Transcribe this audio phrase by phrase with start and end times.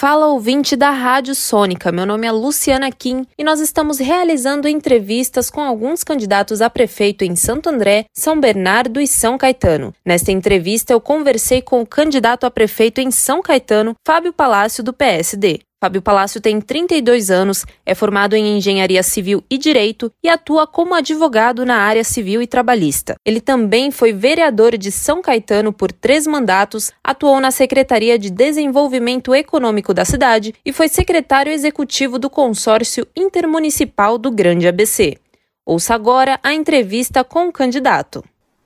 [0.00, 5.50] Fala ouvinte da Rádio Sônica, meu nome é Luciana Kim e nós estamos realizando entrevistas
[5.50, 9.92] com alguns candidatos a prefeito em Santo André, São Bernardo e São Caetano.
[10.06, 14.92] Nesta entrevista eu conversei com o candidato a prefeito em São Caetano, Fábio Palácio, do
[14.92, 15.62] PSD.
[15.80, 20.92] Fábio Palácio tem 32 anos, é formado em Engenharia Civil e Direito e atua como
[20.92, 23.14] advogado na área civil e trabalhista.
[23.24, 29.32] Ele também foi vereador de São Caetano por três mandatos, atuou na Secretaria de Desenvolvimento
[29.32, 35.16] Econômico da cidade e foi secretário executivo do Consórcio Intermunicipal do Grande ABC.
[35.64, 38.24] Ouça agora a entrevista com o candidato.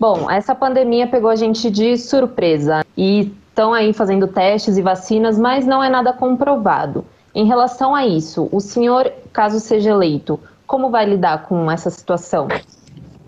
[0.00, 5.38] Bom, essa pandemia pegou a gente de surpresa e estão aí fazendo testes e vacinas,
[5.38, 7.04] mas não é nada comprovado.
[7.32, 12.48] Em relação a isso, o senhor, caso seja eleito, como vai lidar com essa situação?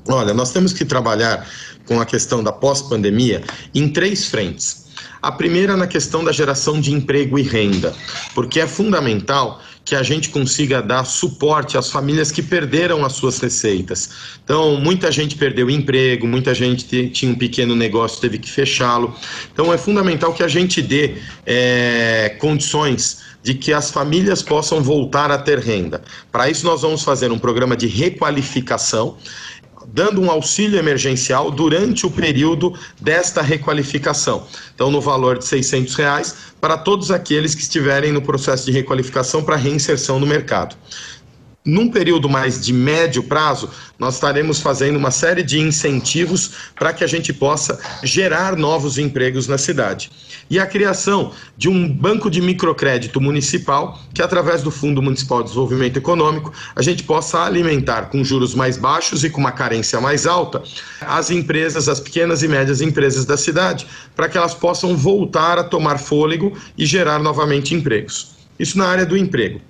[0.08, 1.46] Olha, nós temos que trabalhar
[1.86, 4.85] com a questão da pós-pandemia em três frentes.
[5.20, 7.94] A primeira na questão da geração de emprego e renda,
[8.34, 13.38] porque é fundamental que a gente consiga dar suporte às famílias que perderam as suas
[13.38, 14.10] receitas.
[14.42, 19.14] Então, muita gente perdeu emprego, muita gente tinha um pequeno negócio, teve que fechá-lo.
[19.52, 21.14] Então, é fundamental que a gente dê
[21.46, 26.02] é, condições de que as famílias possam voltar a ter renda.
[26.32, 29.16] Para isso, nós vamos fazer um programa de requalificação
[29.92, 34.46] dando um auxílio emergencial durante o período desta requalificação.
[34.74, 39.42] Então, no valor de 600 reais para todos aqueles que estiverem no processo de requalificação
[39.42, 40.76] para reinserção no mercado.
[41.66, 47.02] Num período mais de médio prazo, nós estaremos fazendo uma série de incentivos para que
[47.02, 50.08] a gente possa gerar novos empregos na cidade.
[50.48, 55.48] E a criação de um banco de microcrédito municipal, que através do Fundo Municipal de
[55.48, 60.24] Desenvolvimento Econômico, a gente possa alimentar com juros mais baixos e com uma carência mais
[60.24, 60.62] alta
[61.00, 65.64] as empresas, as pequenas e médias empresas da cidade, para que elas possam voltar a
[65.64, 68.36] tomar fôlego e gerar novamente empregos.
[68.56, 69.60] Isso na área do emprego.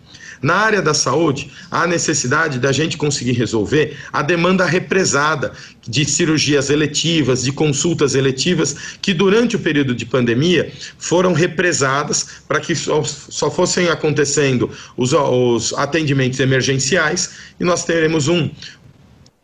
[0.42, 5.52] Na área da saúde, há necessidade da gente conseguir resolver a demanda represada
[5.88, 12.60] de cirurgias eletivas, de consultas eletivas, que durante o período de pandemia foram represadas para
[12.60, 18.50] que só, só fossem acontecendo os, os atendimentos emergenciais e nós teremos um,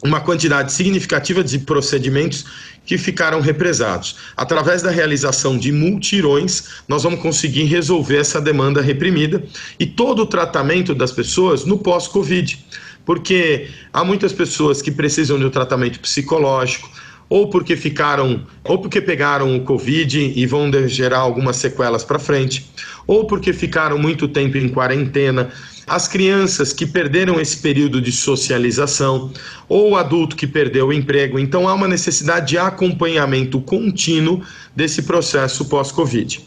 [0.02, 2.44] uma quantidade significativa de procedimentos
[2.84, 4.16] que ficaram represados.
[4.36, 9.42] Através da realização de multirões, nós vamos conseguir resolver essa demanda reprimida
[9.78, 12.58] e todo o tratamento das pessoas no pós-Covid.
[13.04, 16.90] Porque há muitas pessoas que precisam de um tratamento psicológico,
[17.28, 22.70] ou porque ficaram, ou porque pegaram o Covid e vão gerar algumas sequelas para frente,
[23.06, 25.50] ou porque ficaram muito tempo em quarentena,
[25.86, 29.32] as crianças que perderam esse período de socialização,
[29.68, 31.38] ou o adulto que perdeu o emprego.
[31.38, 34.42] Então há uma necessidade de acompanhamento contínuo
[34.74, 36.40] desse processo pós-Covid.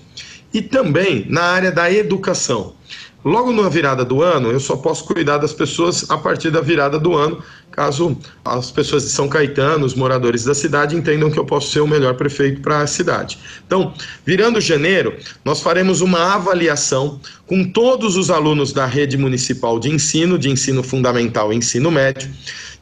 [0.53, 2.75] E também na área da educação.
[3.25, 6.99] Logo na virada do ano, eu só posso cuidar das pessoas a partir da virada
[6.99, 7.41] do ano,
[7.71, 8.15] caso
[8.45, 11.87] as pessoas de São Caetano, os moradores da cidade, entendam que eu posso ser o
[11.87, 13.39] melhor prefeito para a cidade.
[13.65, 19.89] Então, virando janeiro, nós faremos uma avaliação com todos os alunos da rede municipal de
[19.89, 22.29] ensino, de ensino fundamental e ensino médio,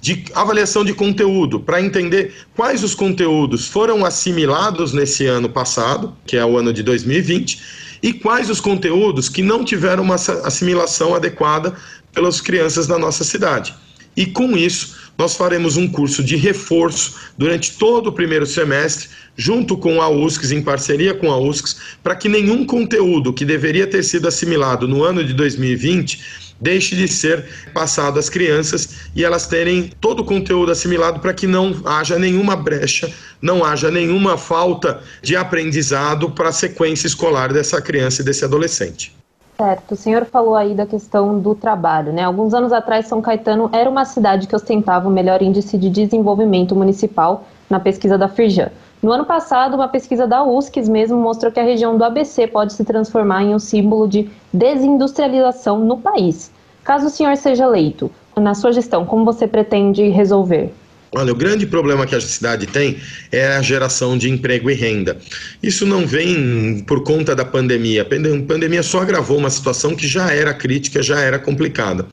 [0.02, 6.36] de avaliação de conteúdo, para entender quais os conteúdos foram assimilados nesse ano passado, que
[6.36, 11.74] é o ano de 2020 e quais os conteúdos que não tiveram uma assimilação adequada
[12.12, 13.74] pelas crianças da nossa cidade.
[14.16, 19.78] E com isso, nós faremos um curso de reforço durante todo o primeiro semestre, junto
[19.78, 24.04] com a USCS, em parceria com a USCS, para que nenhum conteúdo que deveria ter
[24.04, 29.92] sido assimilado no ano de 2020 deixe de ser passado às crianças e elas terem
[30.00, 35.36] todo o conteúdo assimilado para que não haja nenhuma brecha, não haja nenhuma falta de
[35.36, 39.14] aprendizado para a sequência escolar dessa criança e desse adolescente.
[39.58, 42.24] Certo, o senhor falou aí da questão do trabalho, né?
[42.24, 46.76] Alguns anos atrás, São Caetano era uma cidade que ostentava o melhor índice de desenvolvimento
[46.76, 48.72] municipal na pesquisa da Firjan.
[49.04, 52.72] No ano passado, uma pesquisa da USCS mesmo mostrou que a região do ABC pode
[52.72, 56.50] se transformar em um símbolo de desindustrialização no país.
[56.84, 60.72] Caso o senhor seja eleito, na sua gestão, como você pretende resolver?
[61.16, 62.98] Olha, o grande problema que a cidade tem
[63.32, 65.18] é a geração de emprego e renda.
[65.62, 68.02] Isso não vem por conta da pandemia.
[68.02, 72.08] A pandemia só agravou uma situação que já era crítica, já era complicada.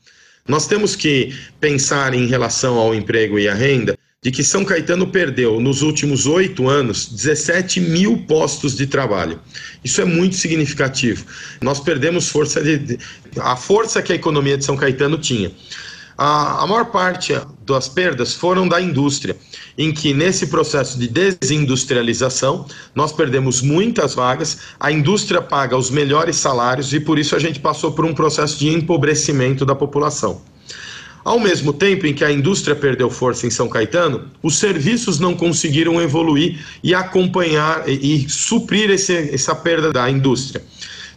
[0.46, 5.06] Nós temos que pensar em relação ao emprego e à renda de que São Caetano
[5.06, 9.40] perdeu nos últimos oito anos 17 mil postos de trabalho.
[9.82, 11.24] Isso é muito significativo.
[11.62, 12.98] Nós perdemos força de,
[13.38, 15.50] a força que a economia de São Caetano tinha.
[16.18, 17.32] A, a maior parte
[17.64, 19.34] das perdas foram da indústria,
[19.78, 26.36] em que nesse processo de desindustrialização nós perdemos muitas vagas, a indústria paga os melhores
[26.36, 30.42] salários e por isso a gente passou por um processo de empobrecimento da população.
[31.24, 35.34] Ao mesmo tempo em que a indústria perdeu força em São Caetano, os serviços não
[35.34, 40.62] conseguiram evoluir e acompanhar e, e suprir esse, essa perda da indústria.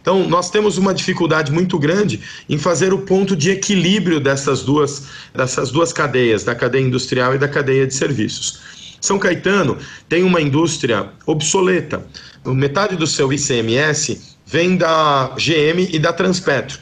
[0.04, 5.06] Então, nós temos uma dificuldade muito grande em fazer o ponto de equilíbrio dessas duas,
[5.34, 8.60] dessas duas cadeias, da cadeia industrial e da cadeia de serviços.
[9.00, 12.06] São Caetano tem uma indústria obsoleta.
[12.44, 16.78] Metade do seu ICMS vem da GM e da Transpetro,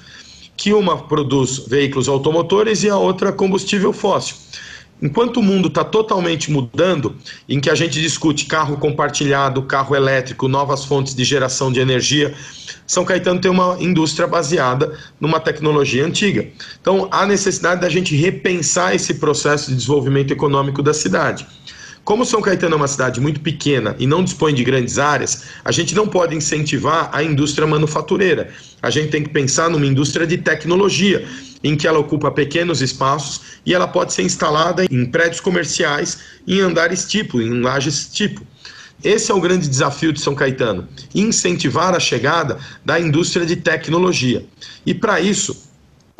[0.62, 4.36] que uma produz veículos automotores e a outra combustível fóssil.
[5.02, 7.16] Enquanto o mundo está totalmente mudando,
[7.48, 12.32] em que a gente discute carro compartilhado, carro elétrico, novas fontes de geração de energia,
[12.86, 16.46] São Caetano tem uma indústria baseada numa tecnologia antiga.
[16.80, 21.44] Então, há necessidade da gente repensar esse processo de desenvolvimento econômico da cidade.
[22.04, 25.70] Como São Caetano é uma cidade muito pequena e não dispõe de grandes áreas, a
[25.70, 28.52] gente não pode incentivar a indústria manufatureira.
[28.82, 31.24] A gente tem que pensar numa indústria de tecnologia,
[31.62, 36.60] em que ela ocupa pequenos espaços e ela pode ser instalada em prédios comerciais, em
[36.60, 38.44] andares tipo, em lajes tipo.
[39.04, 44.44] Esse é o grande desafio de São Caetano: incentivar a chegada da indústria de tecnologia.
[44.84, 45.70] E para isso,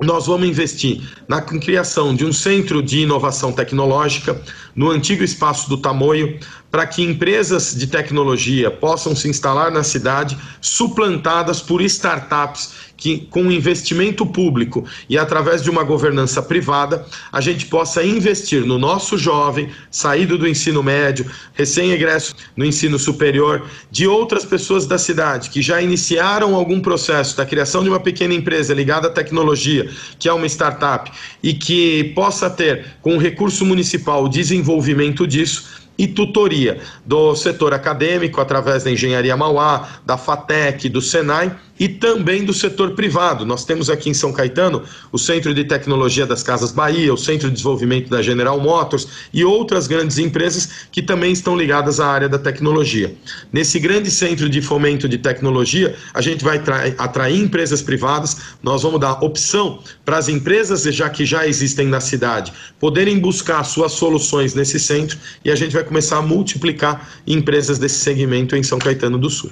[0.01, 4.41] nós vamos investir na criação de um centro de inovação tecnológica
[4.75, 6.39] no antigo espaço do Tamoio,
[6.71, 13.51] para que empresas de tecnologia possam se instalar na cidade, suplantadas por startups que, com
[13.51, 19.71] investimento público e através de uma governança privada, a gente possa investir no nosso jovem,
[19.91, 25.83] saído do ensino médio, recém-egresso no ensino superior, de outras pessoas da cidade que já
[25.83, 30.47] iniciaram algum processo da criação de uma pequena empresa ligada à tecnologia, que é uma
[30.47, 31.11] startup,
[31.43, 34.29] e que possa ter, com o recurso municipal, o
[34.63, 35.65] desenvolvimento disso
[36.03, 42.45] e tutoria do setor acadêmico através da Engenharia Mauá, da FATEC, do Senai e também
[42.45, 43.47] do setor privado.
[43.47, 44.83] Nós temos aqui em São Caetano
[45.13, 49.45] o Centro de Tecnologia das Casas Bahia, o Centro de Desenvolvimento da General Motors e
[49.45, 53.15] outras grandes empresas que também estão ligadas à área da tecnologia.
[53.53, 56.61] Nesse grande centro de fomento de tecnologia, a gente vai
[56.99, 62.01] atrair empresas privadas, nós vamos dar opção para as empresas, já que já existem na
[62.01, 67.79] cidade, poderem buscar suas soluções nesse centro e a gente vai começar a multiplicar empresas
[67.79, 69.51] desse segmento em São Caetano do Sul.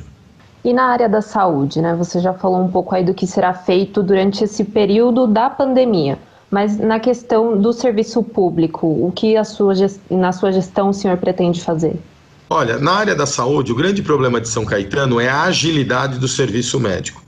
[0.64, 1.94] E na área da saúde, né?
[1.94, 6.18] Você já falou um pouco aí do que será feito durante esse período da pandemia.
[6.50, 9.74] Mas na questão do serviço público, o que a sua,
[10.10, 11.94] na sua gestão o senhor pretende fazer?
[12.48, 16.26] Olha, na área da saúde, o grande problema de São Caetano é a agilidade do
[16.26, 17.22] serviço médico.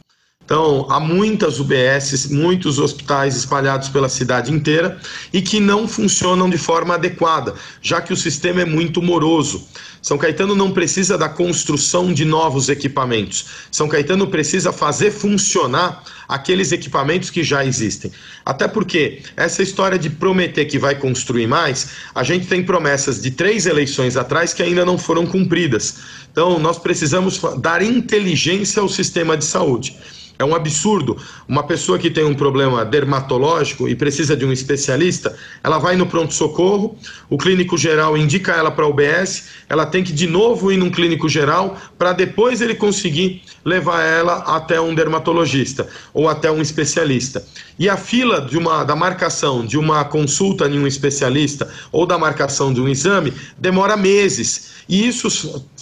[0.52, 5.00] Então, há muitas UBSs, muitos hospitais espalhados pela cidade inteira
[5.32, 9.66] e que não funcionam de forma adequada, já que o sistema é muito moroso.
[10.02, 13.46] São Caetano não precisa da construção de novos equipamentos.
[13.70, 18.12] São Caetano precisa fazer funcionar aqueles equipamentos que já existem.
[18.44, 23.31] Até porque essa história de prometer que vai construir mais, a gente tem promessas de
[23.31, 25.96] três eleições atrás que ainda não foram cumpridas.
[26.31, 29.96] Então, nós precisamos dar inteligência ao sistema de saúde.
[30.38, 31.17] É um absurdo.
[31.46, 36.06] Uma pessoa que tem um problema dermatológico e precisa de um especialista, ela vai no
[36.06, 36.96] pronto-socorro,
[37.31, 40.90] o clínico geral indica ela para a UBS, ela tem que de novo ir num
[40.90, 47.44] clínico geral para depois ele conseguir levar ela até um dermatologista ou até um especialista.
[47.78, 52.18] E a fila de uma, da marcação de uma consulta em um especialista ou da
[52.18, 54.73] marcação de um exame demora meses.
[54.88, 55.28] E isso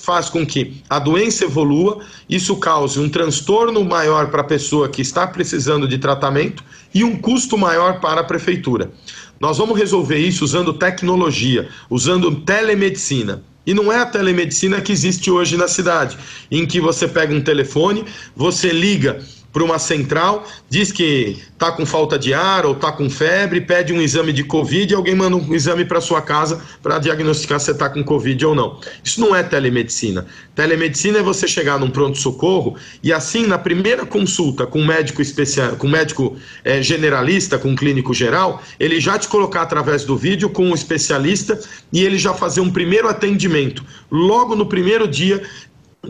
[0.02, 5.02] faz com que a doença evolua, isso cause um transtorno maior para a pessoa que
[5.02, 6.64] está precisando de tratamento
[6.94, 8.90] e um custo maior para a prefeitura.
[9.38, 13.42] Nós vamos resolver isso usando tecnologia, usando telemedicina.
[13.66, 16.18] E não é a telemedicina que existe hoje na cidade,
[16.50, 18.04] em que você pega um telefone,
[18.34, 23.10] você liga para uma central, diz que está com falta de ar ou está com
[23.10, 26.98] febre, pede um exame de Covid e alguém manda um exame para sua casa para
[26.98, 28.78] diagnosticar se está com Covid ou não.
[29.04, 30.26] Isso não é telemedicina.
[30.54, 35.76] Telemedicina é você chegar num pronto-socorro e assim, na primeira consulta com um médico especial,
[35.76, 40.16] com um médico é, generalista, com um clínico geral, ele já te colocar através do
[40.16, 41.58] vídeo com um especialista
[41.92, 43.84] e ele já fazer um primeiro atendimento.
[44.10, 45.42] Logo no primeiro dia,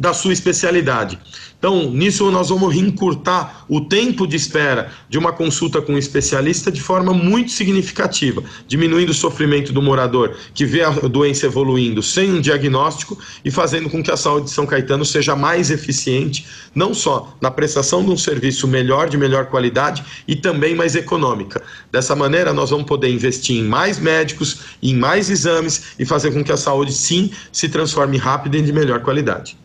[0.00, 1.18] da sua especialidade.
[1.58, 6.72] Então, nisso nós vamos encurtar o tempo de espera de uma consulta com um especialista
[6.72, 12.32] de forma muito significativa, diminuindo o sofrimento do morador que vê a doença evoluindo sem
[12.32, 16.94] um diagnóstico e fazendo com que a saúde de São Caetano seja mais eficiente, não
[16.94, 21.62] só na prestação de um serviço melhor, de melhor qualidade e também mais econômica.
[21.92, 26.42] Dessa maneira, nós vamos poder investir em mais médicos, em mais exames e fazer com
[26.42, 29.58] que a saúde, sim, se transforme rápido e de melhor qualidade.